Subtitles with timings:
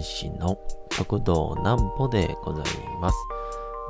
[0.00, 0.58] 講談師の
[0.90, 2.64] 極道南歩でござい
[3.00, 3.16] ます。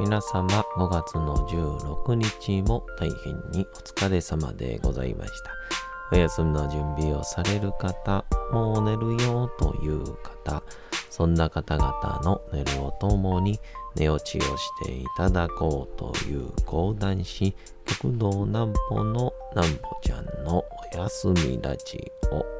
[0.00, 5.52] 皆様5月の16日も大変にお疲れ様でございました。
[6.12, 10.64] お休みの準備をされる方、もう寝るよという方、
[11.10, 13.60] そんな方々の寝るをともに
[13.94, 17.54] 寝落ちをしていただこうという講談師、
[17.86, 22.59] 極道南歩の南歩ちゃんのお休みラジオ。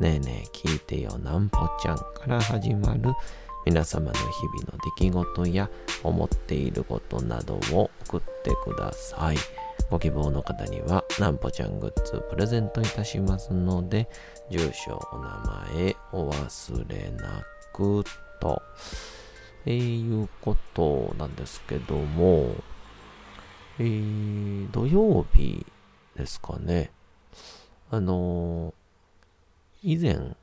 [0.00, 3.12] ねえねえ聞いてよなんぽちゃんから始まる
[3.66, 5.68] 皆様の日々の出来事や
[6.02, 9.36] 思っていることなどを送ってください。
[9.90, 14.08] ご希望の方にはなんぽちゃんグッズプレゼントいたしますので、
[14.50, 18.02] 住所、お名前お忘れなく
[18.40, 18.62] と、
[19.66, 22.54] えー、いうことなんですけども、
[23.78, 25.66] えー、土曜日
[26.16, 26.90] ですかね。
[27.90, 28.72] あの
[29.82, 30.36] 以前、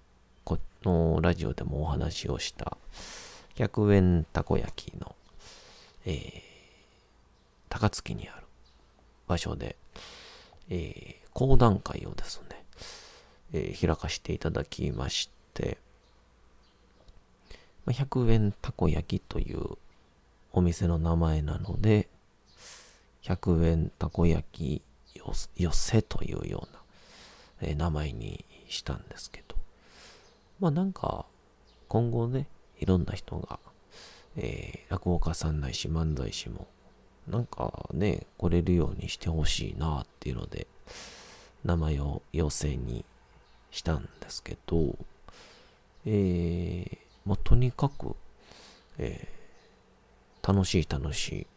[0.44, 2.76] このラジオでもお話をした、
[3.56, 5.16] 100円たこ焼きの、
[6.08, 6.42] えー、
[7.70, 8.48] 高槻にある
[9.28, 9.76] 場所で、
[10.72, 12.64] えー、講談会をですね、
[13.54, 15.78] えー、開かせていただきまして、
[17.86, 19.78] 100円たこ焼きという
[20.52, 22.08] お店の名前なので、
[23.22, 24.82] 100円たこ焼き
[25.56, 29.56] 寄せというような、えー、名前にしたんですけど、
[30.60, 31.26] まあなんか、
[31.88, 32.48] 今後ね、
[32.80, 33.60] いろんな人が、
[34.36, 36.68] えー、落語家さんないし漫才師も、
[37.28, 40.68] なんかね、来れるようにしてほしいなっていうので、
[41.66, 43.04] 名前を要請に
[43.72, 44.96] したんですけど、
[46.06, 48.16] えー、まあ、とにかく、
[48.98, 51.48] えー、楽しい楽しい、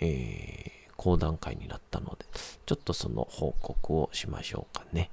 [0.00, 2.26] えー、講談会になったので、
[2.66, 5.10] ちょっとその報告をしましょうかね。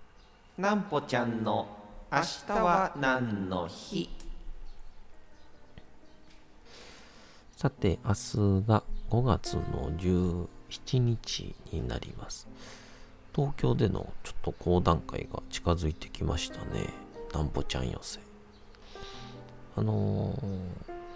[0.57, 1.65] なんぽちゃんの
[2.11, 4.09] 明日は何の日？
[7.55, 12.49] さて、明日が5月の17日になります。
[13.33, 16.89] 東京でのちょっと講談会が近づいてきましたね。
[17.33, 18.19] なんぽちゃん寄せ。
[19.77, 20.59] あのー、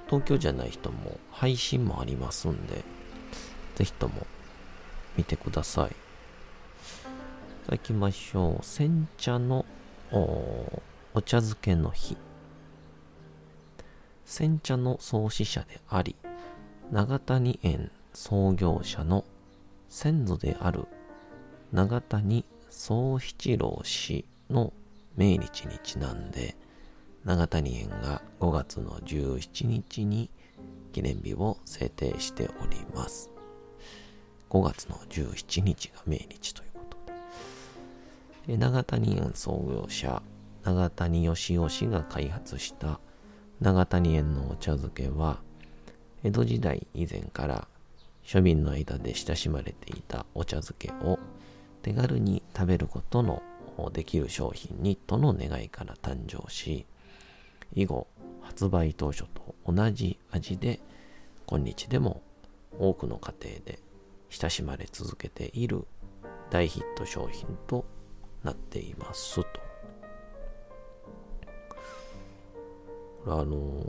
[0.07, 2.85] 東京じゃない人も配信もありますんで、
[3.75, 4.25] ぜひとも
[5.17, 6.04] 見てください。
[7.65, 8.63] さあ行きましょう。
[8.63, 9.65] 煎茶の
[10.11, 12.15] お茶漬けの日。
[14.23, 16.15] 煎茶の創始者であり、
[16.91, 19.25] 長谷園創業者の
[19.89, 20.85] 先祖である
[21.73, 24.71] 長谷宗七郎氏の
[25.17, 26.55] 命日にちなんで、
[27.23, 30.29] 長谷園が5月の17日に
[30.91, 33.31] 記念日を制定しております。
[34.51, 36.74] 5月の17日が命日という
[38.47, 40.21] 長谷園創業者、
[40.63, 42.99] 長谷義雄氏が開発した
[43.59, 45.39] 長谷園のお茶漬けは、
[46.23, 47.67] 江戸時代以前から
[48.23, 51.17] 庶民の間で親しまれていたお茶漬けを
[51.81, 53.41] 手軽に食べることの
[53.91, 56.85] できる商品にとの願いから誕生し、
[57.73, 58.05] 以後
[58.41, 60.79] 発売当初と同じ味で
[61.47, 62.21] 今日でも
[62.79, 63.79] 多くの家庭で
[64.29, 65.87] 親しまれ続けている
[66.51, 67.85] 大ヒット商品と
[68.45, 69.47] なっていますと。
[73.25, 73.83] あの、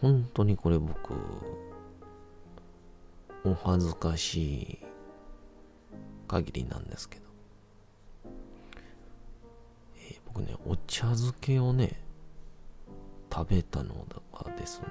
[0.00, 1.14] 本当にこれ僕、
[3.44, 4.78] お恥ずかしい
[6.26, 7.24] 限りなんですけど、
[9.96, 12.00] えー、僕ね、お茶漬けをね、
[13.32, 13.94] 食べたの
[14.32, 14.86] がですね、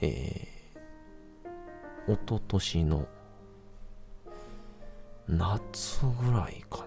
[0.00, 3.06] えー、おととしの
[5.28, 6.86] 夏ぐらいか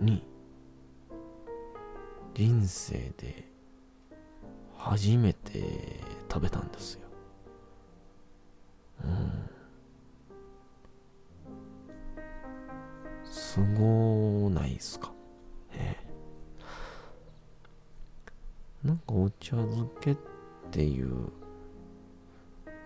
[0.00, 0.22] に
[2.34, 3.48] 人生で
[4.76, 6.00] 初めて
[6.30, 7.00] 食べたんですよ。
[9.04, 9.50] うん。
[13.24, 15.12] すごないっすか？
[15.72, 15.96] え
[18.84, 20.16] なんかお茶漬けっ
[20.70, 21.28] ていう、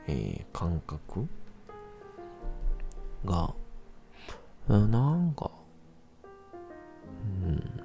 [0.09, 1.29] えー、感覚
[3.25, 3.55] が、
[4.69, 5.51] うんなんか、
[7.45, 7.83] うん、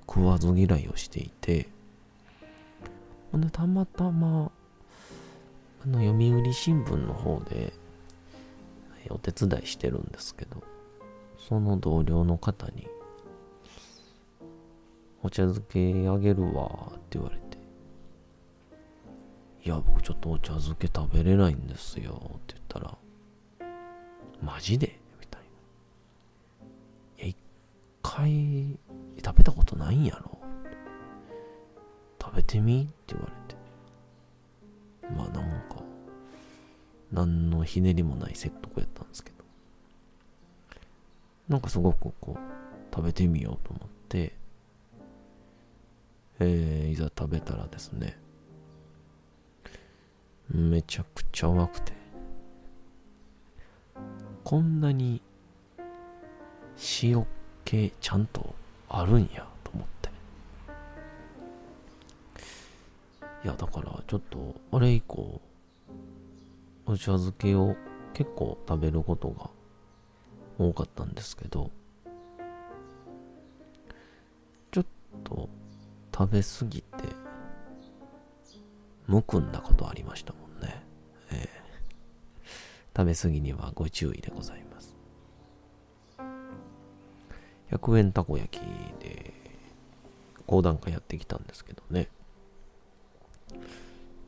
[0.00, 1.68] 食わず嫌いをしていて、
[3.32, 4.50] ほんで、たまたま、
[5.84, 7.72] あの、読売新聞の方で、
[9.10, 10.62] お手伝いしてるんですけど、
[11.48, 12.86] その同僚の方に、
[15.22, 17.42] お茶漬けあげるわって言われて、
[19.64, 22.96] いや、僕ちょっとお茶漬け食べれないんですよって言ったら、
[24.42, 24.98] マジで？
[25.20, 25.42] みたい
[27.18, 27.24] な。
[27.24, 27.36] いや、一
[28.02, 28.78] 回
[29.24, 30.38] 食べたことないんやろ
[32.20, 32.82] 食べてみ？
[32.82, 33.62] って言われて。
[35.16, 35.82] まあなんか、
[37.12, 39.36] 何のひねりもない説得やったんですけど。
[41.48, 42.40] なんかすごくこう、
[42.94, 44.34] 食べてみようと思って、
[46.40, 48.18] えー、いざ食べたらですね、
[50.48, 51.92] めちゃくちゃうまくて、
[54.44, 55.22] こんなに
[57.02, 57.26] 塩
[57.64, 58.54] 気ちゃんと
[58.88, 60.10] あるんやと思って。
[63.44, 65.40] いや、だからちょっと、あれ以降、
[66.86, 67.76] お茶漬けを
[68.12, 69.50] 結構食べることが
[70.58, 71.70] 多かったんですけど、
[74.70, 74.84] ちょっ
[75.24, 75.48] と
[76.14, 77.04] 食べ過ぎて、
[79.06, 80.34] むくんだことありました。
[82.94, 84.96] 食べ過ぎにはご注意でございます。
[87.70, 88.62] 100円たこ焼き
[89.02, 89.32] で
[90.46, 92.08] 講談会やってきたんですけどね。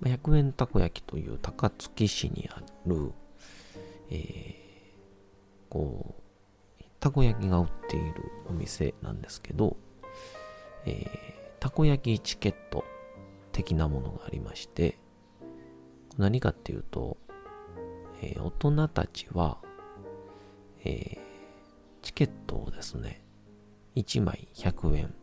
[0.03, 3.13] 100円たこ焼きという高槻市にある、
[4.11, 8.15] えー、こう、たこ焼きが売っている
[8.49, 9.77] お店なんですけど、
[10.87, 11.07] えー、
[11.61, 12.85] たこ焼きチケット
[13.53, 14.99] 的なものがありまして、
[16.19, 17.17] 何かっていうと、
[18.25, 19.59] えー、大人たちは、
[20.85, 21.19] えー、
[22.01, 23.23] チケットをですね、
[23.97, 25.15] 1枚100円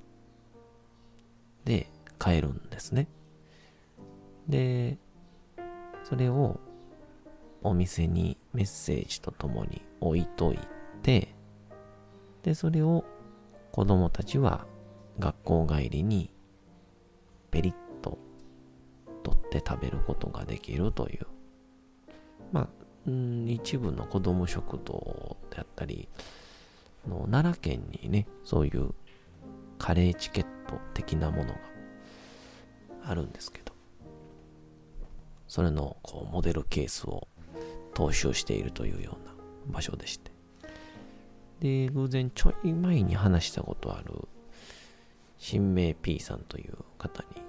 [1.65, 3.07] で買えるんですね。
[4.47, 4.99] で、
[6.03, 6.59] それを
[7.63, 10.59] お店にメッセージとともに置いとい
[11.01, 11.33] て、
[12.43, 13.03] で、それを
[13.71, 14.67] 子供たちは
[15.17, 16.31] 学校帰りに
[17.49, 18.19] ペリッと
[19.23, 21.25] 取って食べることができるという、
[23.05, 26.07] まあ、ん一部の子供食堂であったり、
[27.07, 28.93] の奈良県にね、そういう
[29.77, 31.59] カレーチケット的なものが
[33.05, 33.73] あるんですけど、
[35.47, 37.27] それのこうモデルケースを
[37.93, 39.33] 踏襲しているというような
[39.67, 40.31] 場所でして。
[41.59, 44.27] で、偶然ちょい前に話したことある、
[45.37, 47.41] 新名 P さんという方に、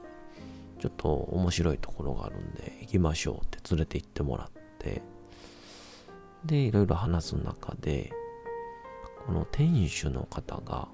[0.81, 5.02] ちょっと面白いところがあるんで行きましょうって連れて行ってもらって、
[6.44, 8.12] で、いろいろ話す中で、
[9.27, 10.89] この店主の方が、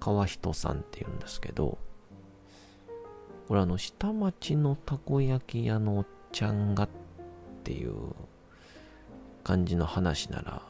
[0.00, 1.78] 川人さんって言うんですけど、
[3.46, 6.88] これあの、下町のたこ焼き屋のおっちゃんがっ
[7.62, 7.94] ていう
[9.44, 10.62] 感じの話なら、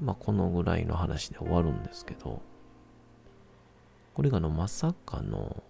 [0.00, 2.40] まあ、このぐらいの話で終わるんですけど、
[4.14, 5.62] これがあの、まさかの、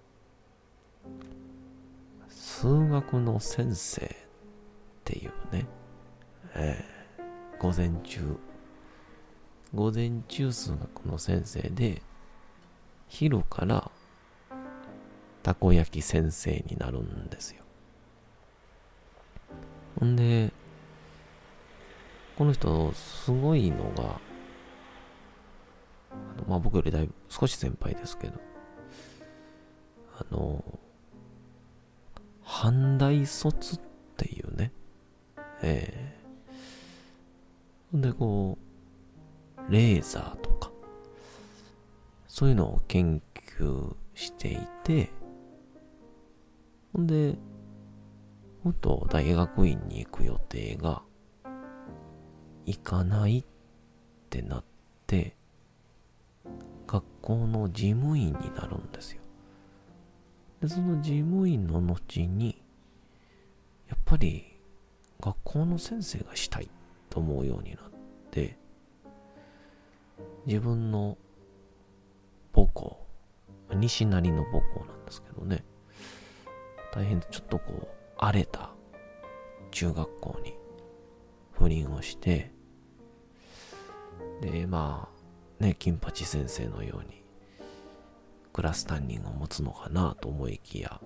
[2.28, 4.09] 数学の先生っ
[5.04, 5.66] ていうね、
[6.60, 8.36] えー、午前中、
[9.72, 12.02] 午前中数学の先生で、
[13.06, 13.90] 昼から
[15.44, 17.62] たこ焼き先生になるんですよ。
[20.00, 20.52] ほんで、
[22.36, 24.20] この人、すごいのが、
[26.10, 28.40] あのまあ僕よりだいぶ少し先輩ですけど、
[30.18, 30.64] あの、
[32.44, 33.80] 阪大卒っ
[34.16, 34.72] ていうね、
[35.62, 36.27] ええ、
[37.92, 38.59] でこ
[39.68, 40.71] う、レーザーとか、
[42.26, 43.23] そういうのを研
[43.59, 45.11] 究していて、
[46.92, 47.37] ほんで、
[48.62, 51.02] 元大学院に行く予定が、
[52.66, 53.45] 行かないっ
[54.28, 54.64] てなっ
[55.07, 55.35] て、
[56.87, 59.23] 学校の事務員になるんですよ。
[60.61, 62.62] で、その事務員の後に、
[63.88, 64.61] やっぱり
[65.21, 66.68] 学校の先生がしたい
[67.10, 67.90] と思うようになっ
[68.30, 68.58] て、
[70.46, 71.16] 自分の
[72.54, 73.06] 母校、
[73.74, 75.64] 西成の母校なんですけどね、
[76.92, 78.70] 大変ちょっとこう、荒れた
[79.70, 80.54] 中学校に
[81.52, 82.50] 不倫をして、
[84.40, 85.08] で、ま
[85.60, 87.22] あ、ね、金八先生のように、
[88.52, 91.00] クラス担任を持つのかなと思いきや、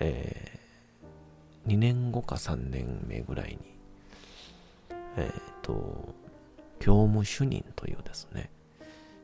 [0.00, 3.73] えー、2年後か3年目ぐらいに、
[5.16, 6.14] えっ、ー、と、
[6.78, 8.50] 教務主任というですね、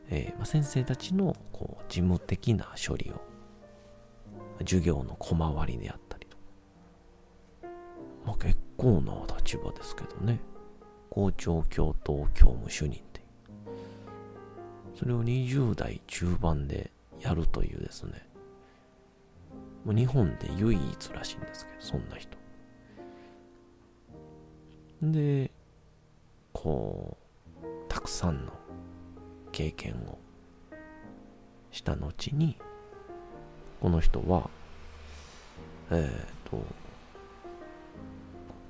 [0.08, 3.20] えーまあ、先生たちのこう事務的な処理を
[4.60, 6.36] 授業の小回りであったりと
[8.26, 10.40] まあ結構な立場ですけどね。
[11.10, 13.20] 校長教頭教務主任って
[14.94, 18.26] それを20代中盤でやるというですね。
[19.84, 22.38] もう日本で唯一らしいんですけどそんな人。
[25.02, 25.50] で
[26.62, 27.16] こ
[27.62, 28.52] うたくさんの
[29.50, 30.18] 経験を
[31.70, 32.58] した後に
[33.80, 34.50] この人は
[35.90, 36.62] えっ、と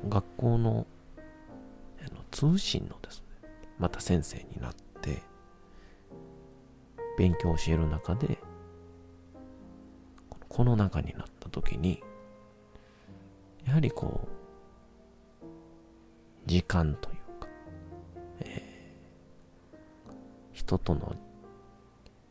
[0.08, 0.86] 学校の
[2.00, 5.20] あの通信のですねまた先生になって
[7.18, 8.38] 勉強を教える中で
[10.48, 12.00] この中になった時に
[13.66, 14.28] やはりこ
[15.42, 17.09] う時間と
[20.70, 21.16] 人との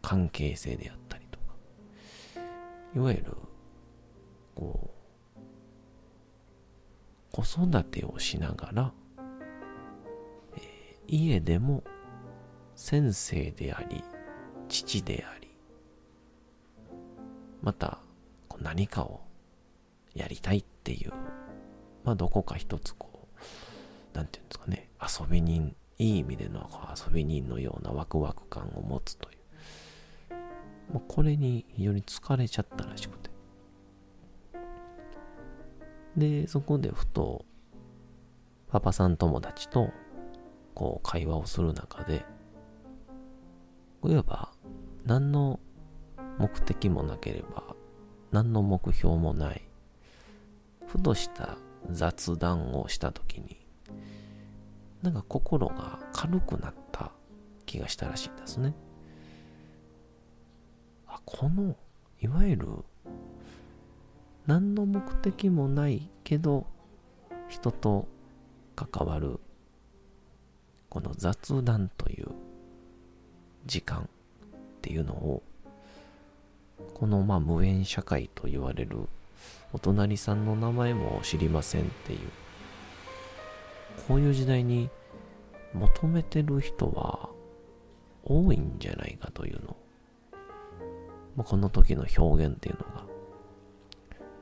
[0.01, 1.45] 関係性であったりとか
[2.95, 3.25] いわゆる
[4.55, 4.91] こ
[5.35, 5.39] う
[7.33, 8.93] 子育てをしながら、
[10.55, 11.83] えー、家でも
[12.75, 14.05] 先生であり
[14.69, 15.49] 父であり
[17.61, 17.99] また
[18.61, 19.19] 何かを
[20.15, 21.11] やりたいっていう
[22.05, 23.27] まあどこか一つこ
[24.13, 30.93] うなんていうんですかね遊び人いい意味での遊び人のようなワクワク感を持つという。
[30.93, 33.29] もうこれに非常に疲れちゃったらしくて。
[36.15, 37.45] でそこでふと
[38.69, 39.89] パパさん友達と
[40.73, 42.25] こう会話をする中で
[44.05, 44.51] いわば
[45.05, 45.59] 何の
[46.37, 47.75] 目的もなければ
[48.31, 49.61] 何の目標もない
[50.87, 51.57] ふとした
[51.89, 53.68] 雑談をした時に
[55.01, 57.11] なんか心が軽くなった
[57.65, 58.73] 気がしたらしいんですね。
[61.07, 61.75] あこの
[62.21, 62.67] いわゆる
[64.45, 66.65] 何の目的もないけど
[67.47, 68.07] 人と
[68.75, 69.39] 関わる
[70.89, 72.27] この雑談という
[73.65, 74.07] 時間っ
[74.81, 75.43] ていうのを
[76.93, 79.07] このまあ無縁社会と言われる
[79.71, 82.19] お隣さんの名前も知りませんっていう
[84.07, 84.89] こういう時代に
[85.73, 87.29] 求めてる人は
[88.23, 89.75] 多いんじゃないかというの。
[91.35, 93.05] まあ、この時の表現っていうのが、ま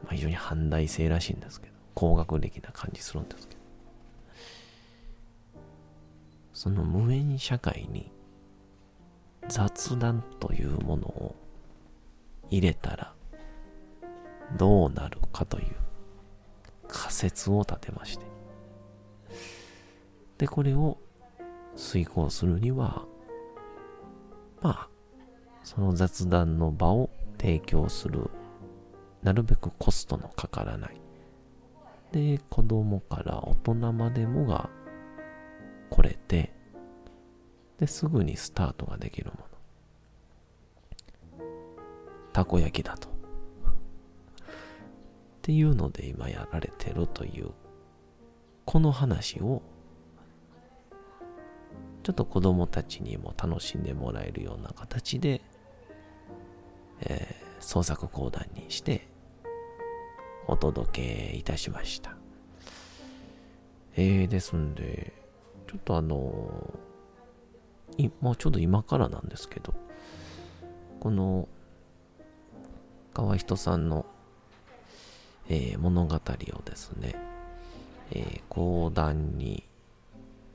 [0.09, 3.57] あ、非常に反大性らしいんですけど高学歴な感じするんですけど。
[6.53, 8.11] その無縁社会に
[9.47, 11.35] 雑談というものを
[12.49, 13.13] 入れたら
[14.57, 15.75] どうなるかという
[16.87, 18.37] 仮説を立てまして。
[20.38, 20.98] でこれを
[21.75, 23.06] 遂行するには
[24.62, 24.89] まあ
[25.63, 28.29] その雑談の場を提供する
[29.24, 31.01] なるべくコストのかからない
[32.12, 34.70] で子供から大人までもが
[35.89, 36.53] 来れて
[37.79, 39.58] ですぐにスタートができるもの
[42.38, 43.08] たこ焼きだと。
[43.10, 43.12] っ
[45.41, 47.50] ていうので今やられてるという、
[48.63, 49.63] この話を、
[52.07, 55.41] ちょっと子供たちにも楽しんでもらえるような形で、
[57.01, 59.05] えー、創作講談にして
[60.47, 62.15] お届けいたしました。
[63.97, 65.11] えー、ですんで、
[65.67, 69.73] ちょっとあのー、もうちょうど今からなんですけど、
[71.01, 71.49] この
[73.13, 74.05] 川人さんの、
[75.49, 76.19] えー、物語を
[76.63, 77.15] ですね、
[78.11, 79.67] えー、講談に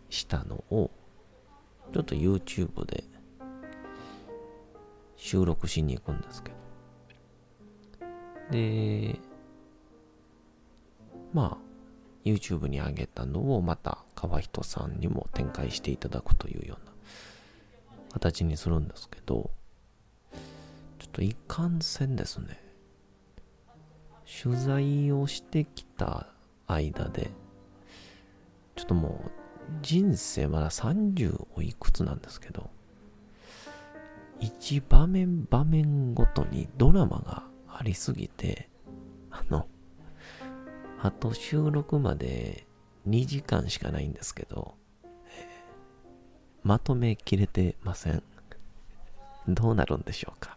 [0.08, 0.90] したのを、
[1.92, 3.04] ちょっと YouTube で
[5.16, 6.56] 収録しに行くんですけど。
[8.50, 9.18] で、
[11.32, 11.72] まあ、
[12.24, 16.92] YouTube に上げたのをまた川人さんにも展開していただくというような
[18.12, 19.50] 形にするんですけど、
[20.98, 22.58] ちょっといかんせんですね。
[24.42, 26.28] 取材をしてきた
[26.66, 27.30] 間で、
[28.76, 29.41] ちょっともう
[29.82, 32.70] 人生まだ30おいくつなんですけど、
[34.40, 38.68] 一場面場面ごとにドラマがありすぎて、
[39.30, 39.66] あの、
[41.00, 42.66] あと収録まで
[43.08, 45.08] 2時間しかないんですけど、え、
[46.62, 48.22] まとめきれてません。
[49.48, 50.56] どうなるんでしょうか。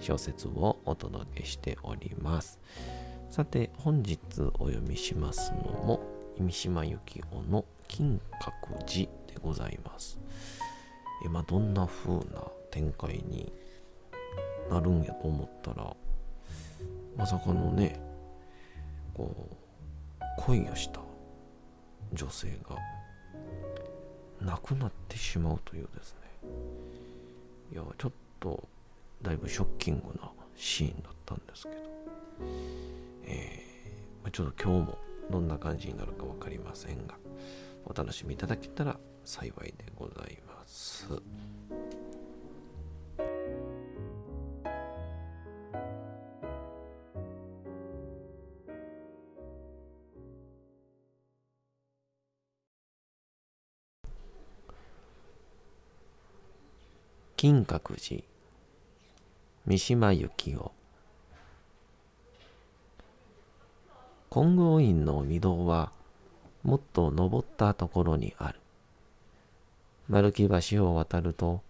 [0.00, 2.58] 小説をお届けしております。
[3.28, 4.18] さて、本日
[4.58, 6.00] お読みしますのも、
[6.38, 10.18] 三島由紀夫の金閣寺でございます。
[11.24, 13.52] 今、どんな風な展開に
[14.70, 15.94] なるんやと思ったら、
[17.16, 18.00] まさかのね、
[19.14, 19.54] こう、
[20.38, 21.00] 恋をした
[22.12, 22.76] 女性が
[24.40, 26.48] 亡くなってしまうというですね。
[27.72, 28.68] いや、ちょっと
[29.22, 31.76] だいぶショッキングなシーンだったんですけど、
[33.24, 34.98] えー、ちょっと今日も
[35.30, 37.14] どんな感じになるか分かりませんが
[37.84, 41.08] お楽しみいただけたら幸いでございます。
[57.36, 58.22] 金閣寺
[59.66, 60.72] 三島由紀夫。
[64.30, 65.92] 金剛院の御堂は
[66.62, 68.58] もっと登ったところにある。
[70.08, 71.60] 丸木橋を渡ると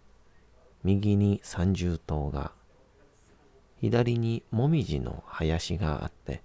[0.84, 2.52] 右に三重塔が
[3.80, 6.42] 左にもみじの林があって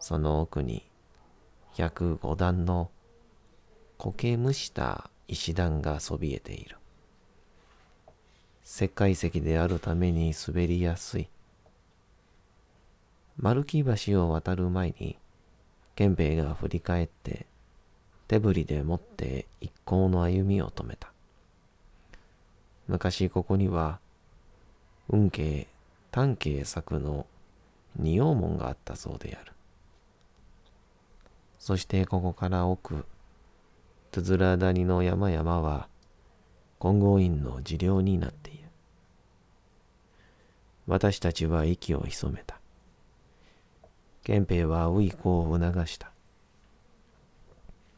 [0.00, 0.84] その奥に
[1.74, 2.90] 百五段の
[3.98, 6.76] 苔むした石段がそびえている。
[8.64, 11.28] 石灰石であるために滑りやすい。
[13.36, 15.18] 丸木橋を渡る前に、
[15.94, 17.46] 憲兵衛が振り返って、
[18.26, 21.12] 手振りで持って一行の歩みを止めた。
[22.88, 23.98] 昔ここには、
[25.10, 25.66] 運慶、
[26.10, 27.26] 丹慶作の
[27.96, 29.52] 仁王門があったそうである。
[31.58, 33.04] そしてここから奥、
[34.10, 35.88] つづら谷の山々は、
[36.84, 38.68] 金剛院の治療になっている。
[40.86, 42.60] 私たちは息を潜めた。
[44.22, 46.10] 憲兵はウイコを促した。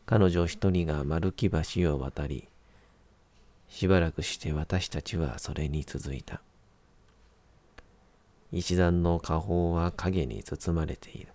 [0.06, 2.46] 彼女一人が丸木橋を渡り、
[3.68, 6.40] しばらくして私たちはそれに続いた。
[8.52, 11.32] 一段の下方は影に包まれている。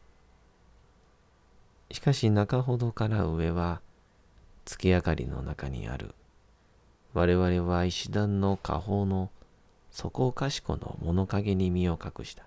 [1.91, 3.81] しかし中ほどから上は
[4.63, 6.15] 月明かりの中にある。
[7.13, 9.29] 我々は石段の下方の
[9.91, 12.45] そこかしこの物陰に身を隠した。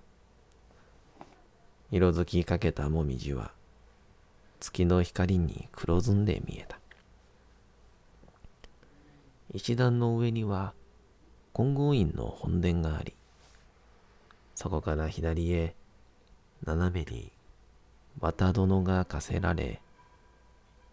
[1.91, 3.51] 色づきかけたもみじは、
[4.59, 6.79] 月の光に黒ずんで見えた。
[9.53, 10.73] 石段の上には、
[11.53, 13.13] 金剛院の本殿があり、
[14.55, 15.75] そこから左へ、
[16.65, 17.31] 斜めに、
[18.19, 19.79] 綿殿が課せられ、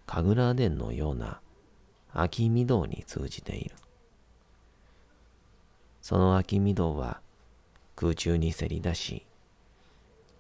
[0.06, 1.40] 神楽殿のような
[2.14, 3.74] 秋御堂に通じている。
[6.00, 7.20] その秋御堂は
[7.96, 9.26] 空中にせり出し、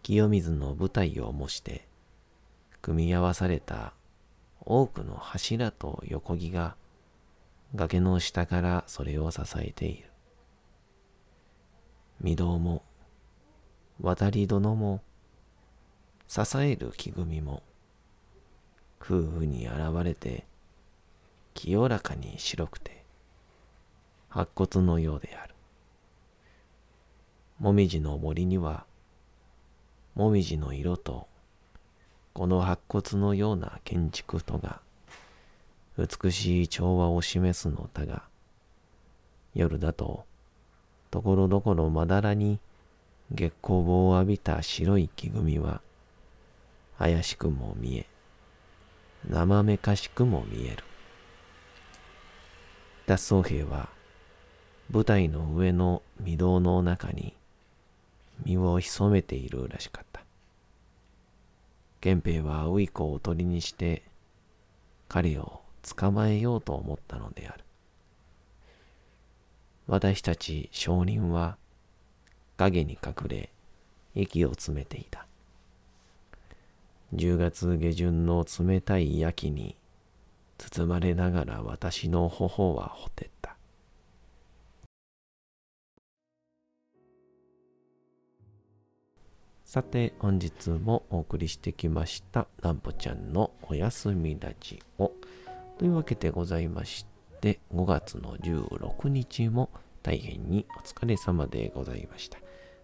[0.02, 1.86] 清水の舞台を模して、
[2.80, 3.94] 組み合わされた
[4.60, 6.76] 多くの柱と横木が
[7.74, 10.10] 崖の下からそれを支えている。
[12.22, 12.82] 御堂も、
[14.00, 15.02] 渡り殿も、
[16.28, 17.62] 支える木組みも、
[19.00, 20.46] 夫婦に現れて、
[21.54, 23.04] 清らかに白くて、
[24.28, 25.54] 白骨のようである。
[27.58, 28.86] もみじの森には、
[30.14, 31.28] もみじの色と、
[32.32, 34.80] この白骨のような建築とが、
[35.98, 38.22] 美しい調和を示すのだが、
[39.54, 40.24] 夜だと、
[41.10, 42.58] ところどころまだらに
[43.30, 45.82] 月光棒を浴びた白い木組みは、
[46.98, 48.06] 怪しくも見え、
[49.28, 50.84] 生めかしくも見える。
[53.12, 53.90] 脱走兵は、
[54.90, 57.34] 舞台の上の御堂の中に、
[58.42, 60.22] 身を潜めているらしかった。
[62.02, 64.02] 源平は青い子を鳥にして
[65.08, 65.60] 彼を
[65.96, 67.62] 捕まえようと思ったのである。
[69.86, 71.58] 私たち証人は
[72.56, 73.50] 影に隠れ
[74.14, 75.26] 息を詰めていた。
[77.14, 79.76] 10月下旬の冷たい焼きに
[80.70, 83.56] 包まれながら私の頬はほてった。
[89.64, 95.10] さて、本日もお送りしてきました、なんぽちゃんのおやすみラジオ。
[95.78, 97.06] というわけでございまし
[97.40, 99.68] て、5月の16日も
[100.02, 102.38] 大変にお疲れ様でございました。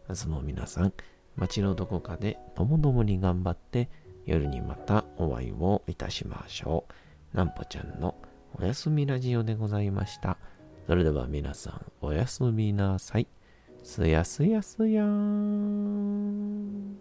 [0.09, 0.93] 明日も皆さん、
[1.37, 3.89] 街のどこかでともどもに頑張って、
[4.27, 7.08] 夜にまたお会いをいたしましょう。
[7.33, 8.15] なんぽちゃんの
[8.61, 10.39] おやすみラジオでございました。
[10.87, 13.29] それでは皆さん、おやすみなさい。
[13.83, 16.99] すやすやすやーん。